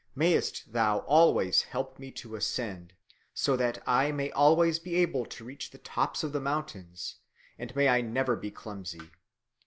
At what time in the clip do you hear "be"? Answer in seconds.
4.79-4.95, 8.35-8.49